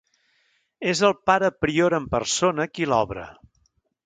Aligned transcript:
És 0.93 1.01
el 1.09 1.13
pare 1.31 1.51
prior 1.67 1.97
en 1.99 2.09
persona 2.17 2.69
qui 2.75 2.89
l'obre. 2.95 3.29